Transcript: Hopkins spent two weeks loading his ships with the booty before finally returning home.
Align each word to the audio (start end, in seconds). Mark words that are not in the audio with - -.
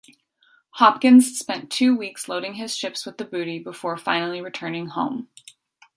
Hopkins 0.77 1.37
spent 1.37 1.71
two 1.71 1.95
weeks 1.95 2.27
loading 2.27 2.55
his 2.55 2.75
ships 2.75 3.05
with 3.05 3.19
the 3.19 3.23
booty 3.23 3.59
before 3.59 3.97
finally 3.97 4.41
returning 4.41 4.87
home. 4.87 5.29